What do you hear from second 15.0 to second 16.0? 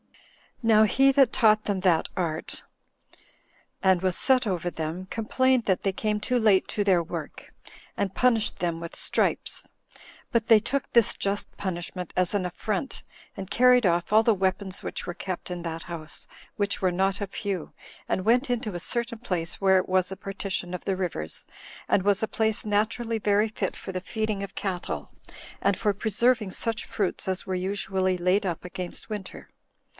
were kept in that